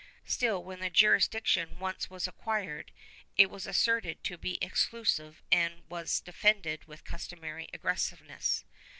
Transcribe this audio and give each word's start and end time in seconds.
Still, 0.25 0.63
when 0.63 0.79
the 0.79 0.89
jurisdiction 0.89 1.77
once 1.77 2.09
was 2.09 2.27
acquired, 2.27 2.91
it 3.37 3.51
was 3.51 3.67
asserted 3.67 4.23
to 4.23 4.35
be 4.35 4.57
exclusive 4.59 5.43
and 5.51 5.83
was 5.89 6.19
defended 6.21 6.85
with 6.85 7.03
customary 7.03 7.67
aggressiveness. 7.71 8.65